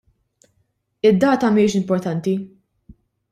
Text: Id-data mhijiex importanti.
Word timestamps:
Id-data 1.09 1.51
mhijiex 1.57 1.77
importanti. 1.83 2.35